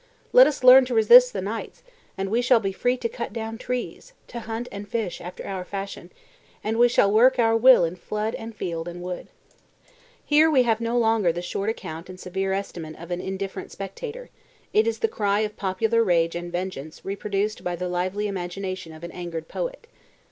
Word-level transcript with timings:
Let 0.33 0.47
us 0.47 0.63
learn 0.63 0.85
to 0.85 0.95
resist 0.95 1.31
the 1.31 1.43
knights, 1.43 1.83
and 2.17 2.31
we 2.31 2.41
shall 2.41 2.59
be 2.59 2.71
free 2.71 2.97
to 2.97 3.07
cut 3.07 3.31
down 3.31 3.59
trees, 3.59 4.13
to 4.29 4.39
hunt 4.39 4.67
and 4.71 4.89
fish 4.89 5.21
after 5.21 5.45
our 5.45 5.63
fashion, 5.63 6.11
and 6.63 6.79
we 6.79 6.87
shall 6.87 7.11
work 7.11 7.37
our 7.37 7.55
will 7.55 7.83
in 7.85 7.95
flood 7.95 8.33
and 8.33 8.55
field 8.55 8.87
and 8.87 9.03
wood." 9.03 9.27
[Illustration: 9.27 9.61
Knights 9.61 9.97
and 9.99 10.17
Peasants 10.25 10.25
312] 10.25 10.25
Here 10.25 10.51
we 10.51 10.63
have 10.63 10.81
no 10.81 10.97
longer 10.97 11.31
the 11.31 11.41
short 11.43 11.69
account 11.69 12.09
and 12.09 12.19
severe 12.19 12.51
estimate 12.53 12.95
of 12.99 13.11
an 13.11 13.21
indifferent 13.21 13.71
spectator; 13.71 14.29
it 14.73 14.87
is 14.87 14.97
the 14.97 15.07
cry 15.07 15.41
of 15.41 15.55
popular 15.55 16.03
rage 16.03 16.33
and 16.35 16.51
vengeance 16.51 17.05
reproduced 17.05 17.63
by 17.63 17.75
the 17.75 17.87
lively 17.87 18.25
imagination 18.27 18.91
of 18.93 19.03
an 19.03 19.11
angered 19.11 19.47
poet. 19.47 19.85